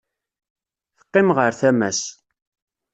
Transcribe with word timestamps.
Teqqim 0.99 1.27
ɣer 1.37 1.51
tama-s. 1.59 2.01